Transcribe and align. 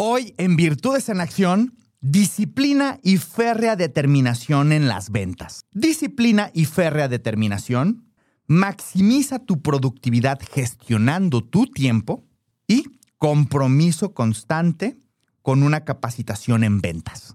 Hoy 0.00 0.32
en 0.38 0.54
Virtudes 0.54 1.08
en 1.08 1.20
Acción, 1.20 1.74
disciplina 2.00 3.00
y 3.02 3.16
férrea 3.16 3.74
determinación 3.74 4.70
en 4.70 4.86
las 4.86 5.10
ventas. 5.10 5.62
Disciplina 5.72 6.52
y 6.54 6.66
férrea 6.66 7.08
determinación 7.08 8.06
maximiza 8.46 9.40
tu 9.40 9.60
productividad 9.60 10.38
gestionando 10.52 11.42
tu 11.42 11.66
tiempo 11.66 12.24
y 12.68 12.84
compromiso 13.16 14.14
constante 14.14 15.00
con 15.42 15.64
una 15.64 15.84
capacitación 15.84 16.62
en 16.62 16.80
ventas. 16.80 17.34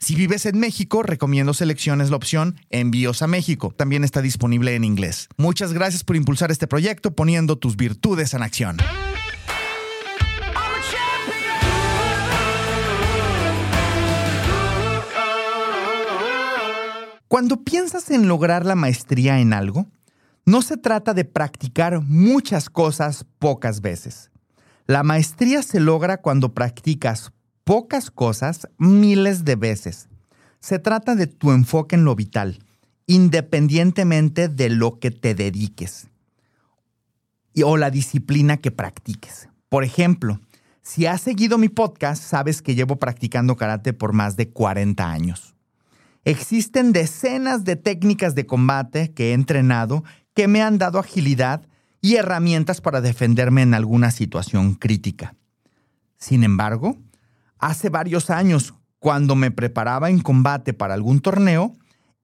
Si 0.00 0.14
vives 0.14 0.46
en 0.46 0.58
México, 0.58 1.02
recomiendo 1.02 1.54
selecciones 1.54 2.10
la 2.10 2.16
opción 2.16 2.56
Envíos 2.70 3.22
a 3.22 3.26
México. 3.26 3.72
También 3.76 4.04
está 4.04 4.22
disponible 4.22 4.74
en 4.74 4.84
inglés. 4.84 5.28
Muchas 5.36 5.72
gracias 5.72 6.04
por 6.04 6.16
impulsar 6.16 6.50
este 6.50 6.66
proyecto 6.66 7.14
poniendo 7.14 7.56
tus 7.56 7.76
virtudes 7.76 8.34
en 8.34 8.42
acción. 8.42 8.78
Cuando 17.28 17.64
piensas 17.64 18.10
en 18.10 18.28
lograr 18.28 18.64
la 18.64 18.76
maestría 18.76 19.40
en 19.40 19.52
algo, 19.52 19.86
no 20.46 20.62
se 20.62 20.76
trata 20.76 21.12
de 21.12 21.24
practicar 21.24 22.00
muchas 22.00 22.70
cosas 22.70 23.26
pocas 23.38 23.80
veces. 23.80 24.30
La 24.86 25.02
maestría 25.02 25.62
se 25.62 25.80
logra 25.80 26.18
cuando 26.18 26.54
practicas 26.54 27.32
pocas 27.66 28.12
cosas 28.12 28.68
miles 28.78 29.44
de 29.44 29.56
veces. 29.56 30.08
Se 30.60 30.78
trata 30.78 31.16
de 31.16 31.26
tu 31.26 31.50
enfoque 31.50 31.96
en 31.96 32.04
lo 32.04 32.14
vital, 32.14 32.60
independientemente 33.08 34.48
de 34.48 34.70
lo 34.70 35.00
que 35.00 35.10
te 35.10 35.34
dediques 35.34 36.06
o 37.64 37.76
la 37.76 37.90
disciplina 37.90 38.58
que 38.58 38.70
practiques. 38.70 39.48
Por 39.68 39.82
ejemplo, 39.82 40.40
si 40.82 41.06
has 41.06 41.22
seguido 41.22 41.58
mi 41.58 41.68
podcast, 41.68 42.22
sabes 42.22 42.62
que 42.62 42.76
llevo 42.76 43.00
practicando 43.00 43.56
karate 43.56 43.92
por 43.92 44.12
más 44.12 44.36
de 44.36 44.48
40 44.50 45.10
años. 45.10 45.56
Existen 46.24 46.92
decenas 46.92 47.64
de 47.64 47.74
técnicas 47.74 48.36
de 48.36 48.46
combate 48.46 49.12
que 49.12 49.30
he 49.30 49.32
entrenado 49.32 50.04
que 50.34 50.46
me 50.46 50.62
han 50.62 50.78
dado 50.78 51.00
agilidad 51.00 51.66
y 52.00 52.14
herramientas 52.14 52.80
para 52.80 53.00
defenderme 53.00 53.62
en 53.62 53.74
alguna 53.74 54.12
situación 54.12 54.74
crítica. 54.74 55.34
Sin 56.18 56.44
embargo, 56.44 56.98
hace 57.66 57.88
varios 57.88 58.30
años, 58.30 58.74
cuando 59.00 59.34
me 59.34 59.50
preparaba 59.50 60.08
en 60.08 60.20
combate 60.20 60.72
para 60.72 60.94
algún 60.94 61.20
torneo, 61.20 61.74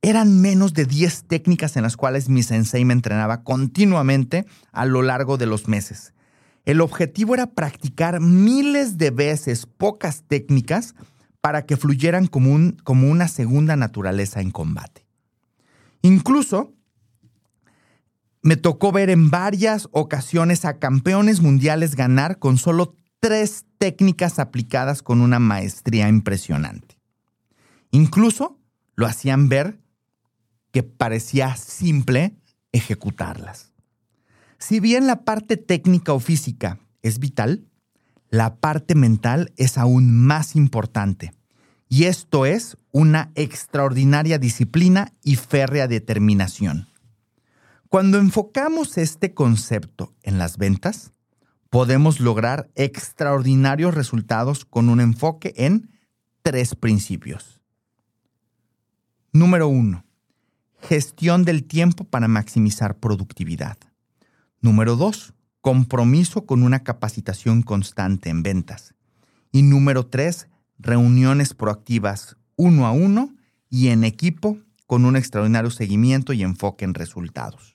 eran 0.00 0.41
menos 0.41 0.72
de 0.72 0.84
10 0.84 1.25
técnicas 1.25 1.76
en 1.76 1.82
las 1.82 1.97
cuales 1.97 2.28
mi 2.28 2.42
sensei 2.42 2.84
me 2.84 2.92
entrenaba 2.92 3.42
continuamente 3.42 4.47
a 4.72 4.84
lo 4.84 5.03
largo 5.03 5.38
de 5.38 5.47
los 5.47 5.69
meses. 5.69 6.14
El 6.64 6.80
objetivo 6.80 7.34
era 7.34 7.48
practicar 7.48 8.20
miles 8.20 8.98
de 8.98 9.10
veces 9.10 9.66
pocas 9.66 10.22
técnicas 10.28 10.94
para 11.41 11.66
que 11.66 11.76
fluyeran 11.76 12.28
como, 12.28 12.72
como 12.84 13.10
una 13.10 13.26
segunda 13.26 13.74
naturaleza 13.74 14.41
en 14.41 14.53
combate. 14.53 15.04
Incluso 16.03 16.72
me 18.42 18.56
tocó 18.56 18.92
ver 18.92 19.10
en 19.10 19.30
varias 19.30 19.88
ocasiones 19.91 20.64
a 20.64 20.78
campeones 20.78 21.41
mundiales 21.41 21.97
ganar 21.97 22.38
con 22.38 22.59
solo 22.59 22.94
tres 23.22 23.66
técnicas 23.78 24.41
aplicadas 24.41 25.00
con 25.00 25.21
una 25.21 25.38
maestría 25.38 26.09
impresionante. 26.09 26.99
Incluso 27.93 28.59
lo 28.97 29.06
hacían 29.06 29.49
ver 29.49 29.78
que 30.72 30.83
parecía 30.83 31.55
simple 31.55 32.34
ejecutarlas. 32.72 33.75
Si 34.59 34.81
bien 34.81 35.06
la 35.06 35.25
parte 35.25 35.56
técnica 35.56 36.12
o 36.12 36.19
física 36.19 36.81
es 37.00 37.21
vital, 37.21 37.65
la 38.28 38.56
parte 38.56 38.97
mental 38.97 39.53
es 39.56 39.78
aún 39.78 40.12
más 40.12 40.56
importante. 40.56 41.33
Y 41.89 42.04
esto 42.04 42.44
es 42.44 42.77
una 42.91 43.31
extraordinaria 43.37 44.39
disciplina 44.39 45.12
y 45.22 45.37
férrea 45.37 45.87
determinación. 45.87 46.89
Cuando 47.89 48.19
enfocamos 48.19 48.99
este 48.99 49.33
concepto 49.33 50.12
en 50.25 50.39
las 50.39 50.56
ventas, 50.56 51.12
podemos 51.72 52.21
lograr 52.21 52.71
extraordinarios 52.75 53.94
resultados 53.94 54.66
con 54.66 54.91
un 54.91 55.00
enfoque 55.00 55.55
en 55.56 55.88
tres 56.43 56.75
principios. 56.75 57.62
Número 59.33 59.69
uno, 59.69 60.05
gestión 60.83 61.47
del 61.47 61.65
tiempo 61.65 62.05
para 62.05 62.28
maximizar 62.28 62.99
productividad. 62.99 63.78
Número 64.60 64.97
dos, 64.97 65.33
compromiso 65.62 66.44
con 66.44 66.62
una 66.62 66.81
capacitación 66.81 67.62
constante 67.62 68.28
en 68.28 68.43
ventas. 68.43 68.94
Y 69.50 69.62
número 69.62 70.04
tres, 70.04 70.49
reuniones 70.78 71.54
proactivas 71.54 72.37
uno 72.56 72.87
a 72.87 72.93
uno 72.93 73.34
y 73.71 73.89
en 73.89 74.04
equipo 74.04 74.59
con 74.87 75.06
un 75.06 75.16
extraordinario 75.16 75.71
seguimiento 75.71 76.34
y 76.34 76.43
enfoque 76.43 76.84
en 76.84 76.93
resultados 76.93 77.72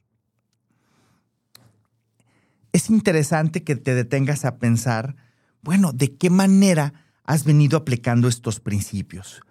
es 2.77 2.89
interesante 2.89 3.63
que 3.63 3.75
te 3.75 3.95
detengas 3.95 4.45
a 4.45 4.57
pensar, 4.57 5.15
bueno, 5.61 5.91
¿de 5.93 6.15
qué 6.15 6.29
manera 6.29 6.93
has 7.23 7.43
venido 7.43 7.77
aplicando 7.77 8.27
estos 8.27 8.59
principios? 8.59 9.41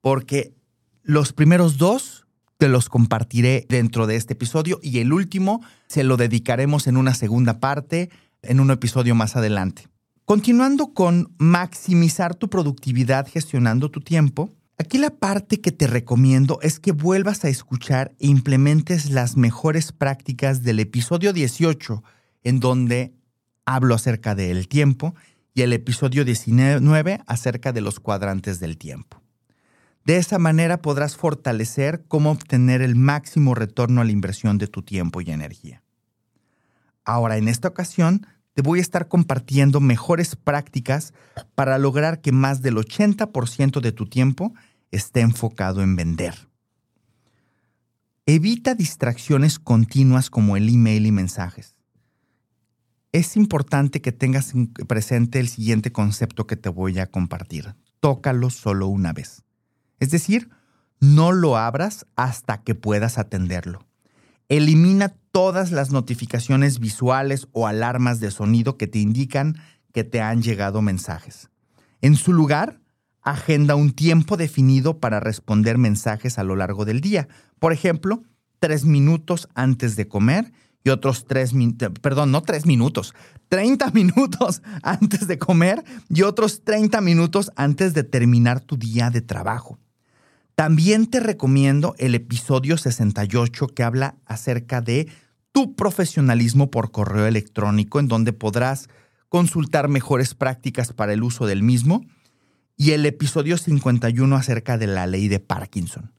Porque 0.00 0.54
los 1.02 1.32
primeros 1.32 1.78
dos 1.78 2.26
te 2.58 2.68
los 2.68 2.88
compartiré 2.88 3.66
dentro 3.68 4.06
de 4.06 4.16
este 4.16 4.34
episodio 4.34 4.80
y 4.82 4.98
el 4.98 5.12
último 5.12 5.62
se 5.86 6.02
lo 6.02 6.16
dedicaremos 6.16 6.86
en 6.88 6.96
una 6.96 7.14
segunda 7.14 7.60
parte, 7.60 8.10
en 8.42 8.58
un 8.60 8.70
episodio 8.70 9.14
más 9.14 9.36
adelante. 9.36 9.88
Continuando 10.24 10.92
con 10.92 11.34
maximizar 11.38 12.34
tu 12.34 12.50
productividad 12.50 13.28
gestionando 13.28 13.90
tu 13.90 14.00
tiempo, 14.00 14.50
aquí 14.76 14.98
la 14.98 15.10
parte 15.10 15.60
que 15.60 15.70
te 15.70 15.86
recomiendo 15.86 16.58
es 16.62 16.80
que 16.80 16.90
vuelvas 16.90 17.44
a 17.44 17.48
escuchar 17.48 18.12
e 18.18 18.26
implementes 18.26 19.10
las 19.10 19.36
mejores 19.36 19.92
prácticas 19.92 20.62
del 20.62 20.80
episodio 20.80 21.32
18 21.32 22.02
en 22.44 22.60
donde 22.60 23.14
hablo 23.64 23.94
acerca 23.94 24.34
del 24.34 24.68
tiempo 24.68 25.14
y 25.54 25.62
el 25.62 25.72
episodio 25.72 26.24
19 26.24 27.20
acerca 27.26 27.72
de 27.72 27.80
los 27.80 28.00
cuadrantes 28.00 28.60
del 28.60 28.78
tiempo. 28.78 29.20
De 30.04 30.16
esa 30.16 30.38
manera 30.38 30.82
podrás 30.82 31.16
fortalecer 31.16 32.04
cómo 32.08 32.32
obtener 32.32 32.82
el 32.82 32.96
máximo 32.96 33.54
retorno 33.54 34.00
a 34.00 34.04
la 34.04 34.12
inversión 34.12 34.58
de 34.58 34.66
tu 34.66 34.82
tiempo 34.82 35.20
y 35.20 35.30
energía. 35.30 35.82
Ahora, 37.04 37.36
en 37.36 37.48
esta 37.48 37.68
ocasión, 37.68 38.26
te 38.54 38.62
voy 38.62 38.80
a 38.80 38.82
estar 38.82 39.08
compartiendo 39.08 39.80
mejores 39.80 40.34
prácticas 40.34 41.14
para 41.54 41.78
lograr 41.78 42.20
que 42.20 42.32
más 42.32 42.62
del 42.62 42.76
80% 42.76 43.80
de 43.80 43.92
tu 43.92 44.06
tiempo 44.06 44.52
esté 44.90 45.20
enfocado 45.20 45.82
en 45.82 45.96
vender. 45.96 46.48
Evita 48.26 48.74
distracciones 48.74 49.58
continuas 49.58 50.30
como 50.30 50.56
el 50.56 50.68
email 50.68 51.06
y 51.06 51.12
mensajes 51.12 51.76
es 53.12 53.36
importante 53.36 54.00
que 54.00 54.12
tengas 54.12 54.52
presente 54.88 55.38
el 55.38 55.48
siguiente 55.48 55.92
concepto 55.92 56.46
que 56.46 56.56
te 56.56 56.68
voy 56.68 56.98
a 56.98 57.06
compartir. 57.06 57.74
Tócalo 58.00 58.50
solo 58.50 58.88
una 58.88 59.12
vez. 59.12 59.44
Es 60.00 60.10
decir, 60.10 60.50
no 60.98 61.32
lo 61.32 61.56
abras 61.56 62.06
hasta 62.16 62.62
que 62.62 62.74
puedas 62.74 63.18
atenderlo. 63.18 63.86
Elimina 64.48 65.14
todas 65.30 65.70
las 65.72 65.90
notificaciones 65.90 66.78
visuales 66.78 67.48
o 67.52 67.66
alarmas 67.66 68.20
de 68.20 68.30
sonido 68.30 68.76
que 68.76 68.86
te 68.86 68.98
indican 68.98 69.56
que 69.92 70.04
te 70.04 70.20
han 70.20 70.42
llegado 70.42 70.82
mensajes. 70.82 71.50
En 72.00 72.16
su 72.16 72.32
lugar, 72.32 72.82
Agenda 73.22 73.76
un 73.76 73.92
tiempo 73.92 74.36
definido 74.36 74.98
para 74.98 75.20
responder 75.20 75.78
mensajes 75.78 76.38
a 76.38 76.44
lo 76.44 76.56
largo 76.56 76.84
del 76.84 77.00
día. 77.00 77.28
Por 77.60 77.72
ejemplo, 77.72 78.24
tres 78.58 78.84
minutos 78.84 79.48
antes 79.54 79.94
de 79.94 80.08
comer 80.08 80.52
y 80.84 80.90
otros 80.90 81.26
tres 81.26 81.54
minutos, 81.54 81.90
perdón, 82.00 82.32
no 82.32 82.42
tres 82.42 82.66
minutos, 82.66 83.14
30 83.48 83.90
minutos 83.94 84.62
antes 84.82 85.26
de 85.26 85.38
comer 85.38 85.84
y 86.08 86.22
otros 86.22 86.64
30 86.64 87.00
minutos 87.00 87.52
antes 87.56 87.94
de 87.94 88.04
terminar 88.04 88.60
tu 88.60 88.76
día 88.76 89.10
de 89.10 89.20
trabajo. 89.20 89.78
También 90.54 91.06
te 91.06 91.20
recomiendo 91.20 91.94
el 91.98 92.14
episodio 92.14 92.76
68 92.76 93.68
que 93.68 93.82
habla 93.82 94.16
acerca 94.26 94.80
de 94.80 95.08
tu 95.50 95.74
profesionalismo 95.74 96.70
por 96.70 96.90
correo 96.90 97.26
electrónico, 97.26 98.00
en 98.00 98.08
donde 98.08 98.32
podrás 98.32 98.88
consultar 99.28 99.88
mejores 99.88 100.34
prácticas 100.34 100.92
para 100.92 101.12
el 101.12 101.22
uso 101.22 101.46
del 101.46 101.62
mismo, 101.62 102.04
y 102.76 102.92
el 102.92 103.06
episodio 103.06 103.58
51 103.58 104.34
acerca 104.34 104.78
de 104.78 104.86
la 104.86 105.06
ley 105.06 105.28
de 105.28 105.40
Parkinson. 105.40 106.12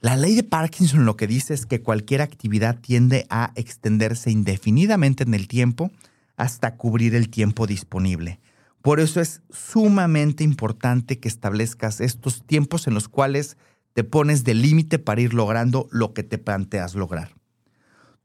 La 0.00 0.16
ley 0.16 0.34
de 0.34 0.42
Parkinson 0.42 1.04
lo 1.04 1.18
que 1.18 1.26
dice 1.26 1.52
es 1.52 1.66
que 1.66 1.82
cualquier 1.82 2.22
actividad 2.22 2.78
tiende 2.78 3.26
a 3.28 3.52
extenderse 3.54 4.30
indefinidamente 4.30 5.24
en 5.24 5.34
el 5.34 5.46
tiempo 5.46 5.90
hasta 6.38 6.76
cubrir 6.76 7.14
el 7.14 7.28
tiempo 7.28 7.66
disponible. 7.66 8.40
Por 8.80 8.98
eso 8.98 9.20
es 9.20 9.42
sumamente 9.50 10.42
importante 10.42 11.18
que 11.18 11.28
establezcas 11.28 12.00
estos 12.00 12.42
tiempos 12.46 12.86
en 12.86 12.94
los 12.94 13.10
cuales 13.10 13.58
te 13.92 14.02
pones 14.02 14.42
de 14.42 14.54
límite 14.54 14.98
para 14.98 15.20
ir 15.20 15.34
logrando 15.34 15.86
lo 15.90 16.14
que 16.14 16.22
te 16.22 16.38
planteas 16.38 16.94
lograr. 16.94 17.34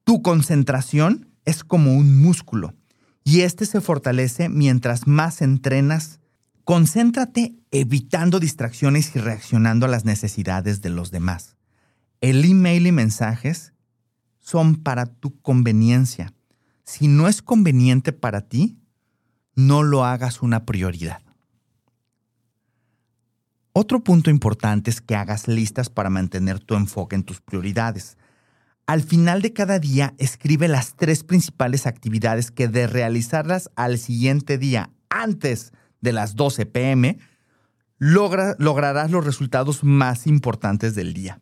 Tu 0.06 0.22
concentración 0.22 1.28
es 1.44 1.66
como 1.66 1.94
un 1.94 2.22
músculo 2.22 2.74
y 3.26 3.42
este 3.42 3.66
se 3.66 3.82
fortalece 3.82 4.48
mientras 4.48 5.08
más 5.08 5.42
entrenas. 5.42 6.22
Concéntrate 6.64 7.58
evitando 7.72 8.40
distracciones 8.40 9.14
y 9.14 9.20
reaccionando 9.20 9.88
a 9.88 9.90
las 9.90 10.06
necesidades 10.06 10.82
de 10.82 10.90
los 10.90 11.12
demás. 11.12 11.56
El 12.22 12.46
email 12.46 12.88
y 12.88 12.92
mensajes 12.92 13.74
son 14.40 14.76
para 14.76 15.06
tu 15.06 15.40
conveniencia. 15.42 16.34
Si 16.84 17.08
no 17.08 17.28
es 17.28 17.42
conveniente 17.42 18.14
para 18.14 18.42
ti, 18.42 18.78
no 19.56 19.84
lo 19.84 20.06
hagas 20.06 20.42
una 20.42 20.66
prioridad. 20.66 21.22
Otro 23.74 24.04
punto 24.04 24.30
importante 24.30 24.90
es 24.90 25.02
que 25.02 25.16
hagas 25.16 25.48
listas 25.48 25.90
para 25.90 26.10
mantener 26.10 26.60
tu 26.60 26.76
enfoque 26.76 27.16
en 27.16 27.24
tus 27.24 27.42
prioridades. 27.42 28.18
Al 28.86 29.02
final 29.02 29.42
de 29.42 29.52
cada 29.52 29.80
día, 29.80 30.14
escribe 30.18 30.68
las 30.68 30.96
tres 30.96 31.24
principales 31.24 31.88
actividades 31.88 32.52
que 32.52 32.68
de 32.68 32.88
realizarlas 32.88 33.72
al 33.76 33.98
siguiente 33.98 34.58
día, 34.58 34.92
antes 35.10 35.74
de 36.02 36.14
las 36.14 36.36
12 36.36 36.68
pm, 36.68 37.18
lograrás 37.98 39.12
los 39.12 39.26
resultados 39.26 39.84
más 39.84 40.28
importantes 40.28 40.94
del 40.96 41.14
día. 41.14 41.42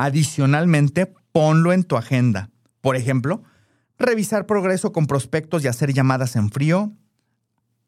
Adicionalmente, 0.00 1.12
ponlo 1.32 1.72
en 1.72 1.82
tu 1.82 1.96
agenda. 1.96 2.50
Por 2.80 2.94
ejemplo, 2.94 3.42
revisar 3.98 4.46
progreso 4.46 4.92
con 4.92 5.08
prospectos 5.08 5.64
y 5.64 5.66
hacer 5.66 5.92
llamadas 5.92 6.36
en 6.36 6.50
frío 6.50 6.92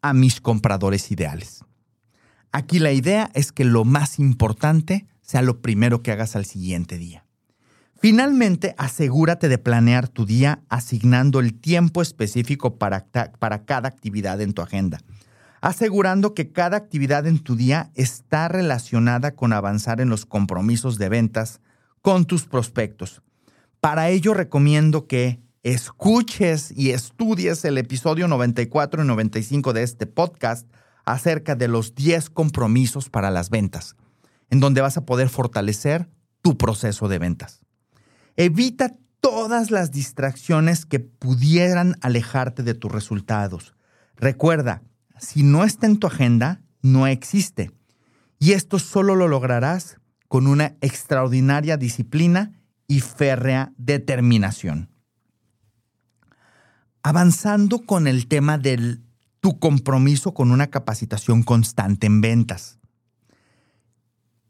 a 0.01 0.13
mis 0.13 0.41
compradores 0.41 1.09
ideales. 1.09 1.63
Aquí 2.51 2.79
la 2.79 2.91
idea 2.91 3.31
es 3.33 3.53
que 3.53 3.63
lo 3.63 3.85
más 3.85 4.19
importante 4.19 5.07
sea 5.21 5.41
lo 5.41 5.61
primero 5.61 6.03
que 6.03 6.11
hagas 6.11 6.35
al 6.35 6.43
siguiente 6.43 6.97
día. 6.97 7.23
Finalmente, 7.97 8.75
asegúrate 8.77 9.47
de 9.47 9.57
planear 9.57 10.09
tu 10.09 10.25
día 10.25 10.63
asignando 10.67 11.39
el 11.39 11.53
tiempo 11.53 12.01
específico 12.01 12.75
para, 12.75 13.05
cada 13.09 13.87
actividad 13.87 14.41
en 14.41 14.51
tu 14.51 14.61
agenda, 14.61 14.99
asegurando 15.61 16.33
que 16.33 16.51
cada 16.51 16.75
actividad 16.75 17.25
en 17.25 17.39
tu 17.39 17.55
día 17.55 17.89
está 17.95 18.49
relacionada 18.49 19.31
con 19.31 19.53
avanzar 19.53 20.01
en 20.01 20.09
los 20.09 20.25
compromisos 20.25 20.97
de 20.97 21.07
ventas, 21.07 21.61
con 22.01 22.25
tus 22.25 22.45
prospectos. 22.45 23.21
Para 23.79 24.09
ello 24.09 24.33
recomiendo 24.33 25.07
que 25.07 25.41
escuches 25.63 26.71
y 26.75 26.91
estudies 26.91 27.63
el 27.65 27.77
episodio 27.77 28.27
94 28.27 29.03
y 29.03 29.07
95 29.07 29.73
de 29.73 29.83
este 29.83 30.07
podcast 30.07 30.67
acerca 31.05 31.55
de 31.55 31.67
los 31.67 31.95
10 31.95 32.29
compromisos 32.29 33.09
para 33.09 33.31
las 33.31 33.49
ventas, 33.49 33.95
en 34.49 34.59
donde 34.59 34.81
vas 34.81 34.97
a 34.97 35.05
poder 35.05 35.29
fortalecer 35.29 36.09
tu 36.41 36.57
proceso 36.57 37.07
de 37.07 37.19
ventas. 37.19 37.61
Evita 38.35 38.95
todas 39.19 39.69
las 39.69 39.91
distracciones 39.91 40.85
que 40.85 40.99
pudieran 40.99 41.95
alejarte 42.01 42.63
de 42.63 42.73
tus 42.73 42.91
resultados. 42.91 43.75
Recuerda, 44.15 44.81
si 45.19 45.43
no 45.43 45.63
está 45.63 45.85
en 45.85 45.97
tu 45.97 46.07
agenda, 46.07 46.61
no 46.81 47.05
existe. 47.05 47.71
Y 48.39 48.53
esto 48.53 48.79
solo 48.79 49.15
lo 49.15 49.27
lograrás 49.27 50.00
con 50.31 50.47
una 50.47 50.77
extraordinaria 50.79 51.75
disciplina 51.75 52.53
y 52.87 53.01
férrea 53.01 53.73
determinación. 53.75 54.87
Avanzando 57.03 57.85
con 57.85 58.07
el 58.07 58.29
tema 58.29 58.57
de 58.57 58.99
tu 59.41 59.59
compromiso 59.59 60.33
con 60.33 60.51
una 60.51 60.67
capacitación 60.67 61.43
constante 61.43 62.07
en 62.07 62.21
ventas. 62.21 62.79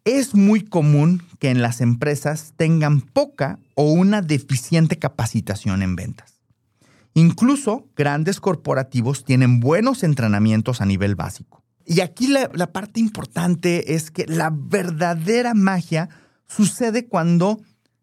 Es 0.06 0.36
muy 0.36 0.62
común 0.62 1.24
que 1.40 1.50
en 1.50 1.64
las 1.64 1.82
empresas 1.82 2.54
tengan 2.56 3.02
poca 3.02 3.58
o 3.74 3.92
una 3.92 4.22
deficiente 4.22 5.00
capacitación 5.00 5.82
en 5.82 5.96
ventas. 5.96 6.44
Incluso 7.16 7.88
grandes 7.96 8.40
corporativos 8.40 9.26
tienen 9.26 9.60
buenos 9.60 10.04
entrenamientos 10.04 10.80
a 10.80 10.86
nivel 10.86 11.16
básico. 11.16 11.61
Y 11.86 12.02
aquí 12.02 12.28
la, 12.28 12.50
parte 12.72 13.00
importante 13.00 13.96
es 13.96 14.12
que 14.12 14.26
la 14.28 14.52
verdadera 14.54 15.54
magia 15.54 16.10
sucede 16.48 17.08
cuando 17.08 17.62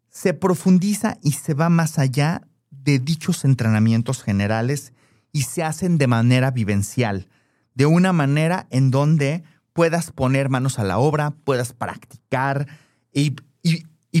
se 0.09 0.33
profundiza 0.33 1.17
y 1.21 1.33
se 1.33 1.53
va 1.53 1.69
más 1.69 1.99
allá 1.99 2.41
de 2.71 2.99
dichos 2.99 3.45
entrenamientos 3.45 4.23
generales 4.23 4.93
y 5.31 5.43
se 5.43 5.63
hacen 5.63 5.97
de 5.97 6.07
manera 6.07 6.51
vivencial, 6.51 7.27
de 7.75 7.85
una 7.85 8.13
manera 8.13 8.67
en 8.71 8.91
donde 8.91 9.43
puedas 9.73 10.11
poner 10.11 10.49
manos 10.49 10.79
a 10.79 10.83
la 10.83 10.97
obra, 10.97 11.31
puedas 11.31 11.73
practicar 11.73 12.67
y, 13.13 13.35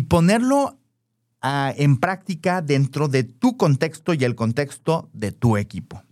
ponerlo 0.07 0.79
ah, 1.41 1.73
en 1.75 1.97
práctica 1.97 2.61
dentro 2.61 3.07
de 3.07 3.23
tu 3.23 3.57
contexto 3.57 4.13
y 4.13 4.23
el 4.23 4.35
contexto 4.35 5.09
de 5.13 5.31
tu 5.31 5.57
equipo. 5.57 6.03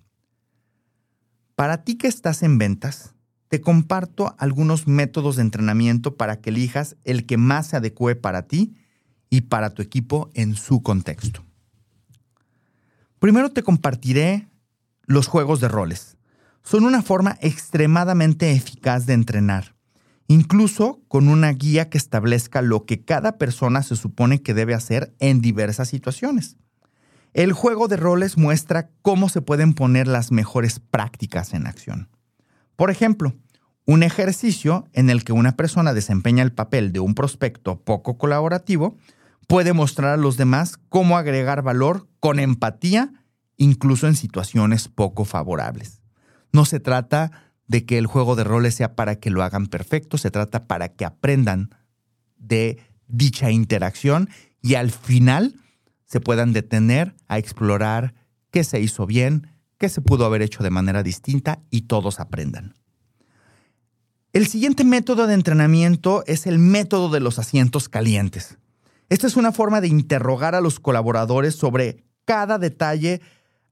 Para 1.56 1.84
ti 1.84 1.96
que 1.96 2.08
estás 2.08 2.44
en 2.44 2.58
ventas, 2.58 3.16
te 3.50 3.62
comparto 3.62 4.36
algunos 4.38 4.88
métodos 4.88 5.38
de 5.38 5.44
entrenamiento 5.44 6.18
para 6.18 6.42
que 6.42 6.50
elijas 6.50 6.98
el 7.04 7.26
que 7.26 7.38
más 7.38 7.68
se 7.68 7.78
adecue 7.78 8.16
para 8.16 8.44
ti 8.44 8.76
y 9.30 9.42
para 9.42 9.72
tu 9.72 9.82
equipo 9.82 10.30
en 10.34 10.56
su 10.56 10.82
contexto. 10.82 11.44
Primero 13.20 13.52
te 13.52 13.64
compartiré 13.64 14.48
los 15.06 15.28
juegos 15.28 15.60
de 15.60 15.68
roles. 15.68 16.18
Son 16.64 16.84
una 16.84 17.02
forma 17.02 17.38
extremadamente 17.42 18.52
eficaz 18.52 19.06
de 19.06 19.14
entrenar, 19.14 19.76
incluso 20.28 21.02
con 21.08 21.30
una 21.30 21.52
guía 21.52 21.90
que 21.90 21.98
establezca 21.98 22.62
lo 22.62 22.86
que 22.86 23.04
cada 23.04 23.38
persona 23.38 23.82
se 23.84 23.96
supone 23.96 24.42
que 24.42 24.54
debe 24.54 24.74
hacer 24.74 25.16
en 25.20 25.42
diversas 25.42 25.88
situaciones. 25.88 26.58
El 27.34 27.54
juego 27.54 27.88
de 27.88 27.98
roles 27.98 28.38
muestra 28.38 28.90
cómo 29.02 29.30
se 29.30 29.42
pueden 29.42 29.74
poner 29.74 30.08
las 30.08 30.32
mejores 30.32 30.80
prácticas 30.80 31.54
en 31.54 31.68
acción. 31.68 32.10
Por 32.78 32.92
ejemplo, 32.92 33.36
un 33.86 34.04
ejercicio 34.04 34.88
en 34.94 35.10
el 35.10 35.24
que 35.24 35.34
una 35.34 35.58
persona 35.58 35.94
desempeña 35.94 36.44
el 36.44 36.54
papel 36.54 36.94
de 36.94 37.00
un 37.00 37.16
prospecto 37.16 37.82
poco 37.82 38.18
colaborativo 38.18 38.98
puede 39.48 39.74
mostrar 39.74 40.12
a 40.12 40.18
los 40.18 40.38
demás 40.38 40.78
cómo 40.88 41.18
agregar 41.18 41.64
valor 41.64 42.08
con 42.20 42.40
empatía, 42.40 43.12
incluso 43.58 44.08
en 44.08 44.16
situaciones 44.16 44.90
poco 44.90 45.26
favorables. 45.26 46.02
No 46.54 46.66
se 46.66 46.80
trata 46.80 47.32
de 47.66 47.86
que 47.86 47.98
el 47.98 48.06
juego 48.06 48.36
de 48.36 48.44
roles 48.44 48.76
sea 48.76 48.96
para 48.96 49.16
que 49.16 49.32
lo 49.32 49.42
hagan 49.42 49.66
perfecto, 49.68 50.20
se 50.20 50.30
trata 50.30 50.68
para 50.68 50.90
que 50.90 51.04
aprendan 51.04 51.72
de 52.38 52.78
dicha 53.08 53.50
interacción 53.50 54.30
y 54.62 54.76
al 54.76 54.92
final 54.92 55.56
se 56.06 56.20
puedan 56.20 56.54
detener 56.54 57.16
a 57.28 57.40
explorar 57.40 58.14
qué 58.52 58.64
se 58.64 58.80
hizo 58.80 59.08
bien, 59.08 59.57
qué 59.78 59.90
se 59.90 60.02
pudo 60.02 60.26
haber 60.26 60.42
hecho 60.42 60.64
de 60.64 60.70
manera 60.70 61.04
distinta 61.04 61.60
y 61.70 61.82
todos 61.82 62.20
aprendan. 62.20 62.74
El 64.34 64.48
siguiente 64.48 64.84
método 64.84 65.26
de 65.26 65.34
entrenamiento 65.34 66.24
es 66.28 66.46
el 66.46 66.60
método 66.60 67.10
de 67.10 67.20
los 67.20 67.40
asientos 67.40 67.90
calientes. 67.90 68.58
Esta 69.10 69.26
es 69.26 69.38
una 69.38 69.52
forma 69.52 69.82
de 69.82 69.88
interrogar 69.88 70.54
a 70.54 70.62
los 70.62 70.80
colaboradores 70.80 71.56
sobre 71.56 72.04
cada 72.26 72.60
detalle 72.60 73.22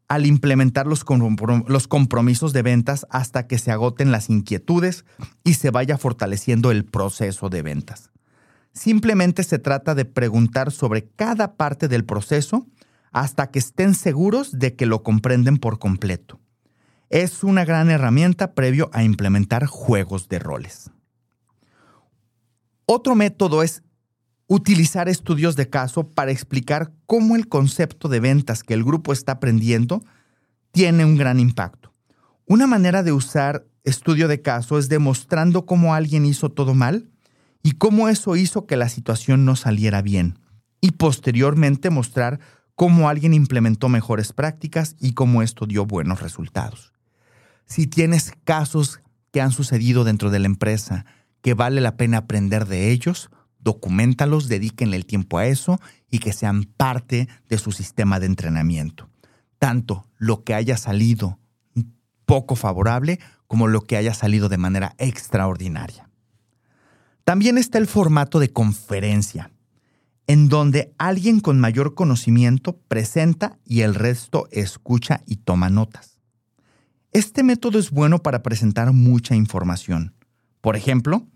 al 0.07 0.25
implementar 0.25 0.87
los, 0.87 1.03
compromisos 1.03 2.53
de 2.53 2.61
ventas 2.61 3.05
hasta 3.09 3.47
que 3.47 3.57
se 3.57 3.71
agoten 3.71 4.11
las 4.11 4.29
inquietudes 4.29 5.03
y 5.43 5.55
se 5.55 5.71
vaya 5.71 5.97
fortaleciendo 5.97 6.71
el 6.71 6.85
proceso 6.85 7.49
de 7.49 7.61
ventas. 7.61 8.11
Simplemente 8.71 9.43
se 9.43 9.57
trata 9.57 9.95
de 9.95 10.05
preguntar 10.05 10.71
sobre 10.71 11.07
cada 11.07 11.55
parte 11.55 11.87
del 11.87 12.05
proceso 12.05 12.67
hasta 13.15 13.47
que 13.47 13.59
estén 13.59 13.95
seguros 13.95 14.59
de 14.59 14.75
que 14.75 14.85
lo 14.85 15.01
comprenden 15.01 15.55
por 15.57 15.79
completo. 15.79 16.37
Es 17.09 17.45
una 17.45 17.63
gran 17.63 17.89
herramienta 17.89 18.53
previo 18.53 18.89
a 18.91 19.03
implementar 19.03 19.67
juegos 19.67 20.27
de 20.27 20.37
roles. 20.37 20.91
Otro 22.85 23.15
método 23.15 23.63
es 23.63 23.83
utilizar 24.47 25.07
estudios 25.07 25.55
de 25.55 25.69
caso 25.69 26.09
para 26.09 26.31
explicar 26.31 26.91
cómo 27.05 27.37
el 27.37 27.47
concepto 27.47 28.09
de 28.09 28.19
ventas 28.19 28.63
que 28.63 28.73
el 28.73 28.83
grupo 28.83 29.13
está 29.13 29.31
aprendiendo 29.31 30.03
tiene 30.71 31.05
un 31.05 31.15
gran 31.15 31.39
impacto. 31.39 31.93
Una 32.45 32.67
manera 32.67 33.01
de 33.01 33.13
usar 33.13 33.65
estudio 33.85 34.27
de 34.27 34.41
caso 34.41 34.77
es 34.77 34.89
demostrando 34.89 35.65
cómo 35.65 35.93
alguien 35.93 36.25
hizo 36.25 36.49
todo 36.49 36.73
mal 36.73 37.09
y 37.63 37.75
cómo 37.75 38.09
eso 38.09 38.35
hizo 38.35 38.65
que 38.65 38.75
la 38.75 38.89
situación 38.89 39.45
no 39.45 39.55
saliera 39.55 40.01
bien. 40.01 40.37
Y 40.81 40.91
posteriormente 40.91 41.89
mostrar 41.89 42.41
cómo 42.75 43.09
alguien 43.09 43.33
implementó 43.33 43.89
mejores 43.89 44.33
prácticas 44.33 44.95
y 44.99 45.13
cómo 45.13 45.41
esto 45.41 45.65
dio 45.65 45.85
buenos 45.85 46.21
resultados. 46.21 46.93
Si 47.65 47.87
tienes 47.87 48.33
casos 48.43 49.01
que 49.31 49.41
han 49.41 49.51
sucedido 49.51 50.03
dentro 50.03 50.29
de 50.29 50.39
la 50.39 50.45
empresa 50.45 51.05
que 51.41 51.53
vale 51.53 51.81
la 51.81 51.97
pena 51.97 52.19
aprender 52.19 52.65
de 52.65 52.91
ellos, 52.91 53.29
documentalos, 53.59 54.47
dedíquenle 54.47 54.97
el 54.97 55.05
tiempo 55.05 55.37
a 55.37 55.47
eso 55.47 55.79
y 56.09 56.19
que 56.19 56.33
sean 56.33 56.63
parte 56.63 57.27
de 57.49 57.57
su 57.57 57.71
sistema 57.71 58.19
de 58.19 58.27
entrenamiento. 58.27 59.09
Tanto 59.57 60.07
lo 60.17 60.43
que 60.43 60.53
haya 60.53 60.77
salido 60.77 61.39
poco 62.25 62.55
favorable 62.55 63.19
como 63.47 63.67
lo 63.67 63.81
que 63.81 63.97
haya 63.97 64.13
salido 64.13 64.49
de 64.49 64.57
manera 64.57 64.95
extraordinaria. 64.97 66.09
También 67.23 67.57
está 67.57 67.77
el 67.77 67.87
formato 67.87 68.39
de 68.39 68.51
conferencia, 68.51 69.51
en 70.27 70.49
donde 70.49 70.93
alguien 70.97 71.39
con 71.39 71.59
mayor 71.59 71.93
conocimiento 71.93 72.79
presenta 72.87 73.57
y 73.65 73.81
el 73.81 73.95
resto 73.95 74.47
escucha 74.51 75.21
y 75.25 75.37
toma 75.37 75.69
notas. 75.69 76.19
Este 77.11 77.43
método 77.43 77.79
es 77.79 77.91
bueno 77.91 78.19
para 78.19 78.43
presentar 78.43 78.91
mucha 78.91 79.35
información. 79.35 80.13
Por 80.61 80.75
ejemplo, 80.75 81.27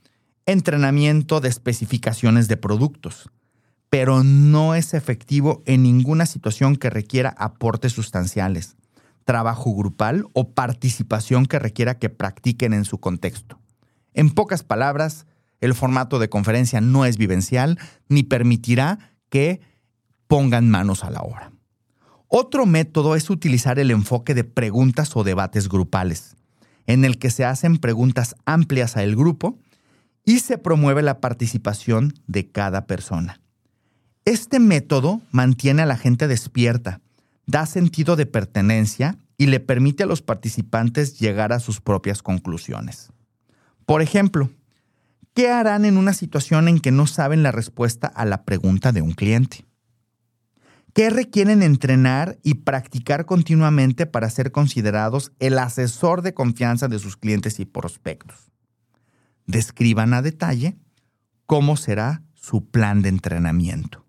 entrenamiento 0.46 1.40
de 1.40 1.50
especificaciones 1.50 2.48
de 2.48 2.58
productos, 2.58 3.30
pero 3.90 4.24
no 4.24 4.76
es 4.76 4.94
efectivo 4.94 5.64
en 5.66 5.84
ninguna 5.84 6.26
situación 6.26 6.76
que 6.76 6.90
requiera 6.90 7.30
aportes 7.38 7.94
sustanciales, 7.94 8.76
trabajo 9.24 9.74
grupal 9.76 10.26
o 10.34 10.52
participación 10.52 11.46
que 11.46 11.60
requiera 11.60 12.00
que 12.00 12.10
practiquen 12.10 12.74
en 12.74 12.86
su 12.86 13.00
contexto. 13.00 13.60
En 14.14 14.32
pocas 14.32 14.64
palabras, 14.64 15.28
el 15.62 15.74
formato 15.74 16.20
de 16.20 16.30
conferencia 16.30 16.82
no 16.82 17.06
es 17.06 17.18
vivencial 17.18 17.78
ni 18.08 18.24
permitirá 18.24 19.14
que 19.30 19.62
pongan 20.28 20.70
manos 20.70 21.04
a 21.04 21.10
la 21.10 21.22
obra. 21.22 21.52
Otro 22.28 22.66
método 22.66 23.16
es 23.16 23.30
utilizar 23.30 23.80
el 23.80 23.92
enfoque 23.92 24.36
de 24.36 24.44
preguntas 24.44 25.16
o 25.16 25.24
debates 25.24 25.68
grupales, 25.68 26.36
en 26.86 27.04
el 27.04 27.18
que 27.18 27.32
se 27.32 27.44
hacen 27.44 27.78
preguntas 27.78 28.36
amplias 28.46 28.98
al 28.98 29.16
grupo 29.16 29.58
y 30.24 30.40
se 30.40 30.58
promueve 30.60 31.02
la 31.02 31.22
participación 31.22 32.14
de 32.28 32.52
cada 32.52 32.86
persona. 32.86 33.42
Este 34.26 34.60
método 34.60 35.22
mantiene 35.32 35.82
a 35.82 35.88
la 35.88 35.98
gente 35.98 36.28
despierta, 36.28 37.02
da 37.48 37.66
sentido 37.66 38.16
de 38.16 38.28
pertenencia 38.28 39.18
y 39.38 39.48
le 39.48 39.60
permite 39.60 40.04
a 40.04 40.06
los 40.06 40.22
participantes 40.22 41.18
llegar 41.18 41.52
a 41.52 41.60
sus 41.60 41.82
propias 41.82 42.22
conclusiones. 42.22 43.12
Por 43.88 44.04
ejemplo, 44.04 44.52
¿qué 45.40 45.50
harán 45.50 45.86
en 45.86 45.96
una 45.96 46.12
situación 46.12 46.68
en 46.68 46.82
que 46.82 46.92
no 46.92 47.08
saben 47.08 47.44
la 47.44 47.54
respuesta 47.54 48.08
a 48.08 48.26
la 48.26 48.44
pregunta 48.44 48.92
de 48.92 49.02
un 49.02 49.14
cliente? 49.14 49.66
¿Qué 50.94 51.10
requieren 51.10 51.64
entrenar 51.64 52.38
y 52.44 52.56
practicar 52.56 53.26
continuamente 53.26 54.06
para 54.06 54.30
ser 54.30 54.52
considerados 54.52 55.32
el 55.40 55.58
asesor 55.58 56.24
de 56.24 56.34
confianza 56.34 56.90
de 56.90 57.00
sus 57.00 57.16
clientes 57.16 57.62
y 57.62 57.66
prospectos? 57.66 58.52
Describan 59.46 60.14
a 60.14 60.22
detalle 60.22 60.78
cómo 61.46 61.78
será 61.78 62.22
su 62.34 62.70
plan 62.70 63.02
de 63.02 63.08
entrenamiento. 63.08 64.06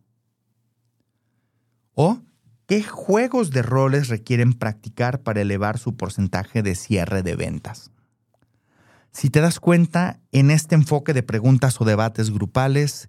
O 1.95 2.23
¿Qué 2.67 2.83
juegos 2.83 3.53
de 3.53 3.63
roles 3.63 4.09
requieren 4.09 4.53
practicar 4.53 5.23
para 5.23 5.43
elevar 5.43 5.79
su 5.79 5.97
porcentaje 5.97 6.65
de 6.65 6.75
cierre 6.75 7.23
de 7.23 7.37
ventas? 7.37 7.93
Si 9.13 9.31
te 9.31 9.41
das 9.41 9.61
cuenta, 9.61 10.21
en 10.33 10.51
este 10.51 10.75
enfoque 10.75 11.13
de 11.13 11.23
preguntas 11.23 11.81
o 11.81 11.85
debates 11.85 12.31
grupales, 12.31 13.09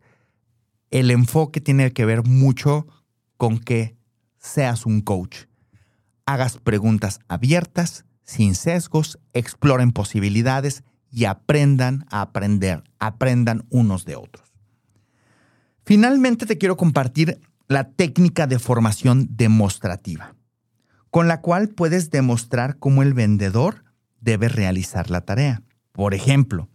el 0.89 1.11
enfoque 1.11 1.61
tiene 1.61 1.91
que 1.93 2.05
ver 2.05 2.23
mucho 2.25 2.87
con 3.37 3.59
que 3.59 3.95
seas 4.37 4.85
un 4.85 5.01
coach. 5.01 5.45
Hagas 6.25 6.57
preguntas 6.57 7.19
abiertas, 7.27 8.05
sin 8.23 8.55
sesgos, 8.55 9.19
exploren 9.33 9.91
posibilidades 9.91 10.83
y 11.11 11.25
aprendan 11.25 12.05
a 12.09 12.21
aprender, 12.21 12.83
aprendan 12.99 13.65
unos 13.69 14.05
de 14.05 14.15
otros. 14.15 14.51
Finalmente 15.83 16.45
te 16.45 16.57
quiero 16.57 16.77
compartir 16.77 17.41
la 17.67 17.89
técnica 17.91 18.47
de 18.47 18.59
formación 18.59 19.27
demostrativa, 19.31 20.35
con 21.09 21.27
la 21.27 21.41
cual 21.41 21.69
puedes 21.69 22.09
demostrar 22.09 22.77
cómo 22.77 23.03
el 23.03 23.13
vendedor 23.13 23.83
debe 24.19 24.49
realizar 24.49 25.09
la 25.09 25.21
tarea. 25.21 25.63
Por 25.91 26.13
ejemplo, 26.13 26.69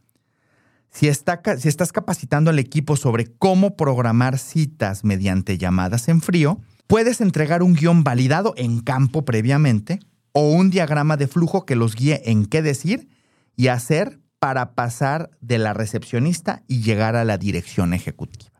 si, 0.90 1.08
estás 1.08 1.92
capacitando 1.92 2.50
al 2.50 2.58
equipo 2.58 2.96
sobre 2.96 3.26
cómo 3.26 3.76
programar 3.76 4.38
citas 4.38 5.04
mediante 5.04 5.58
llamadas 5.58 6.08
en 6.08 6.22
frío, 6.22 6.60
puedes 6.86 7.20
entregar 7.20 7.62
un 7.62 7.74
guion 7.74 8.02
validado 8.02 8.54
en 8.56 8.80
campo 8.80 9.24
previamente 9.24 10.00
o 10.32 10.50
un 10.50 10.70
diagrama 10.70 11.16
de 11.16 11.26
flujo 11.26 11.66
que 11.66 11.76
los 11.76 11.94
guíe 11.94 12.22
en 12.24 12.46
qué 12.46 12.62
decir 12.62 13.08
y 13.56 13.68
hacer 13.68 14.20
para 14.38 14.74
pasar 14.74 15.30
de 15.40 15.58
la 15.58 15.74
recepcionista 15.74 16.62
y 16.66 16.80
llegar 16.80 17.16
a 17.16 17.24
la 17.24 17.38
dirección 17.38 17.92
ejecutiva. 17.92 18.52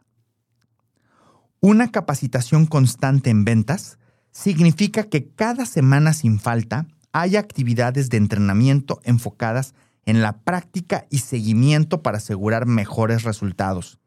Una 1.60 1.90
capacitación 1.90 2.66
constante 2.66 3.30
en 3.30 3.44
ventas 3.44 3.98
significa 4.30 5.04
que 5.04 5.28
cada 5.28 5.64
semana 5.64 6.12
sin 6.12 6.38
falta 6.38 6.86
haya 7.12 7.40
actividades 7.40 8.10
de 8.10 8.18
entrenamiento 8.18 9.00
enfocadas 9.04 9.74
en 10.06 10.22
la 10.22 10.38
práctica 10.38 11.06
y 11.10 11.18
seguimiento 11.18 12.02
para 12.02 12.18
asegurar 12.18 12.66
mejores 12.66 13.24
resultados, 13.24 13.98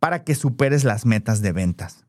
para 0.00 0.24
que 0.24 0.34
superes 0.34 0.84
las 0.84 1.06
metas 1.06 1.42
de 1.42 1.52
ventas. 1.52 2.06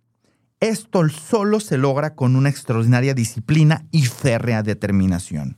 Esto 0.61 1.07
solo 1.09 1.59
se 1.59 1.77
logra 1.77 2.15
con 2.15 2.35
una 2.35 2.49
extraordinaria 2.49 3.13
disciplina 3.13 3.85
y 3.91 4.05
férrea 4.05 4.63
determinación. 4.63 5.57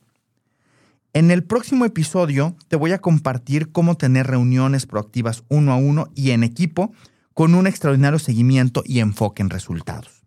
En 1.13 1.31
el 1.31 1.43
próximo 1.43 1.85
episodio 1.85 2.57
te 2.67 2.75
voy 2.75 2.91
a 2.91 2.99
compartir 2.99 3.71
cómo 3.71 3.95
tener 3.95 4.27
reuniones 4.27 4.85
proactivas 4.85 5.43
uno 5.47 5.71
a 5.71 5.77
uno 5.77 6.09
y 6.15 6.31
en 6.31 6.43
equipo 6.43 6.91
con 7.33 7.53
un 7.53 7.67
extraordinario 7.67 8.19
seguimiento 8.19 8.83
y 8.85 8.99
enfoque 8.99 9.43
en 9.43 9.51
resultados. 9.51 10.25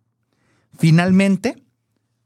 Finalmente, 0.78 1.62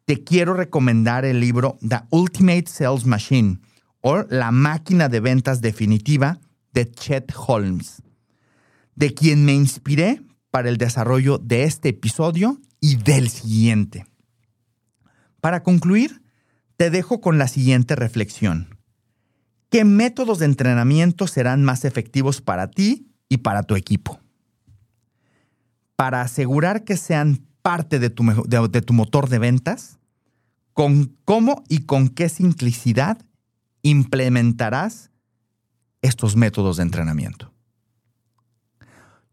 te 0.04 0.22
quiero 0.22 0.52
recomendar 0.52 1.24
el 1.24 1.40
libro 1.40 1.78
The 1.80 2.02
Ultimate 2.10 2.66
Sales 2.66 3.06
Machine 3.06 3.58
o 4.06 4.24
La 4.28 4.50
máquina 4.50 5.08
de 5.08 5.20
ventas 5.20 5.60
definitiva 5.60 6.38
de 6.72 6.90
Chet 6.90 7.32
Holmes, 7.34 8.02
de 8.94 9.14
quien 9.14 9.44
me 9.44 9.54
inspiré 9.54 10.20
para 10.50 10.68
el 10.68 10.76
desarrollo 10.76 11.38
de 11.38 11.64
este 11.64 11.90
episodio 11.90 12.60
y 12.80 12.96
del 12.96 13.28
siguiente. 13.30 14.06
Para 15.40 15.62
concluir, 15.62 16.22
te 16.76 16.90
dejo 16.90 17.20
con 17.20 17.38
la 17.38 17.48
siguiente 17.48 17.96
reflexión. 17.96 18.78
¿Qué 19.70 19.84
métodos 19.84 20.38
de 20.40 20.46
entrenamiento 20.46 21.26
serán 21.26 21.64
más 21.64 21.84
efectivos 21.84 22.40
para 22.42 22.70
ti 22.70 23.08
y 23.28 23.38
para 23.38 23.62
tu 23.62 23.74
equipo? 23.74 24.20
para 25.96 26.22
asegurar 26.22 26.84
que 26.84 26.96
sean 26.96 27.46
parte 27.62 27.98
de 27.98 28.10
tu, 28.10 28.24
de, 28.46 28.82
tu 28.82 28.92
motor 28.92 29.28
de 29.28 29.38
ventas, 29.38 29.98
con 30.72 31.16
cómo 31.24 31.62
y 31.68 31.80
con 31.86 32.08
qué 32.08 32.28
simplicidad 32.28 33.18
implementarás 33.84 35.12
estos 36.02 36.34
métodos 36.34 36.78
de 36.78 36.82
entrenamiento. 36.82 37.52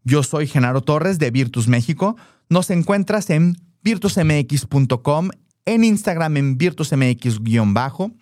Yo 0.04 0.22
soy 0.22 0.46
Genaro 0.46 0.82
Torres 0.82 1.18
de 1.18 1.32
Virtus 1.32 1.66
México. 1.66 2.16
Nos 2.48 2.70
encuentras 2.70 3.28
en 3.30 3.56
virtusmx.com, 3.82 5.30
en 5.64 5.84
Instagram 5.84 6.36
en 6.36 6.58
virtusmx-bajo, 6.58 8.12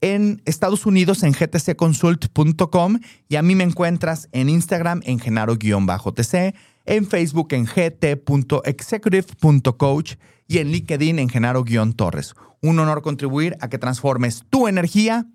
en 0.00 0.42
Estados 0.44 0.84
Unidos 0.86 1.22
en 1.22 1.32
gtcconsult.com 1.32 2.98
y 3.28 3.36
a 3.36 3.42
mí 3.42 3.54
me 3.54 3.62
encuentras 3.64 4.28
en 4.32 4.48
Instagram 4.48 5.00
en 5.04 5.18
genaro-tc 5.18 6.54
en 6.84 7.06
Facebook 7.06 7.48
en 7.52 7.64
gt.executive.coach 7.64 10.14
y 10.48 10.58
en 10.58 10.72
LinkedIn 10.72 11.20
en 11.20 11.28
Genaro-Torres. 11.28 12.34
Un 12.60 12.80
honor 12.80 13.02
contribuir 13.02 13.56
a 13.60 13.68
que 13.68 13.78
transformes 13.78 14.42
tu 14.50 14.66
energía 14.68 15.26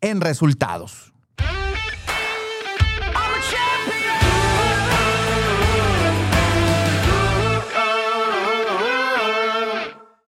en 0.00 0.20
resultados. 0.20 1.12